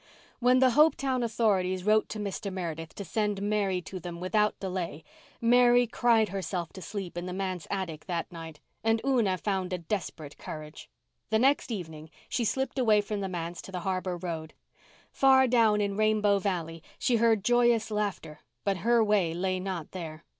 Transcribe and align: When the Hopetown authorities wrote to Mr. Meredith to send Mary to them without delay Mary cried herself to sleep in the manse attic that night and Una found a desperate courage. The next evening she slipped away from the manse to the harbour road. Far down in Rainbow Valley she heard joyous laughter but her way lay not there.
When 0.39 0.57
the 0.57 0.71
Hopetown 0.71 1.21
authorities 1.21 1.83
wrote 1.83 2.09
to 2.09 2.17
Mr. 2.17 2.51
Meredith 2.51 2.95
to 2.95 3.05
send 3.05 3.39
Mary 3.39 3.83
to 3.83 3.99
them 3.99 4.19
without 4.19 4.59
delay 4.59 5.03
Mary 5.39 5.85
cried 5.85 6.29
herself 6.29 6.73
to 6.73 6.81
sleep 6.81 7.15
in 7.19 7.27
the 7.27 7.33
manse 7.33 7.67
attic 7.69 8.07
that 8.07 8.31
night 8.31 8.59
and 8.83 8.99
Una 9.05 9.37
found 9.37 9.73
a 9.73 9.77
desperate 9.77 10.39
courage. 10.39 10.89
The 11.29 11.37
next 11.37 11.71
evening 11.71 12.09
she 12.29 12.43
slipped 12.45 12.79
away 12.79 12.99
from 13.01 13.21
the 13.21 13.29
manse 13.29 13.61
to 13.61 13.71
the 13.71 13.81
harbour 13.81 14.17
road. 14.17 14.55
Far 15.11 15.45
down 15.45 15.81
in 15.81 15.95
Rainbow 15.95 16.39
Valley 16.39 16.81
she 16.97 17.17
heard 17.17 17.43
joyous 17.43 17.91
laughter 17.91 18.39
but 18.63 18.77
her 18.77 19.03
way 19.03 19.35
lay 19.35 19.59
not 19.59 19.91
there. 19.91 20.23